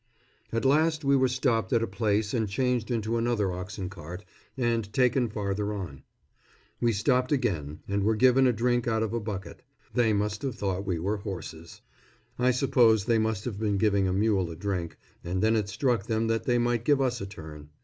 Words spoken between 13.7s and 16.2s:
giving a mule a drink, and then it struck